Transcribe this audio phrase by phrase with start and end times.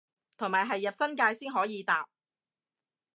[0.35, 2.09] 同埋係入新界先可以搭